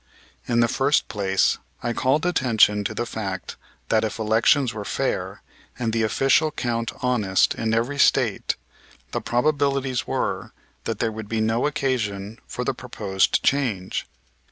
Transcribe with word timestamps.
In 0.47 0.61
the 0.61 0.67
first 0.67 1.07
place 1.09 1.59
I 1.83 1.93
called 1.93 2.25
attention 2.25 2.83
to 2.85 2.95
the 2.95 3.05
fact 3.05 3.55
that 3.89 4.03
if 4.03 4.17
elections 4.17 4.73
were 4.73 4.83
fair, 4.83 5.43
and 5.77 5.93
the 5.93 6.01
official 6.01 6.49
count 6.49 6.91
honest 7.03 7.53
in 7.53 7.71
every 7.75 7.99
State, 7.99 8.55
the 9.11 9.21
probabilities 9.21 10.07
were 10.07 10.53
that 10.85 10.97
there 10.97 11.11
would 11.11 11.29
be 11.29 11.39
no 11.39 11.67
occasion 11.67 12.39
for 12.47 12.63
the 12.63 12.73
proposed 12.73 13.43
change. 13.43 14.07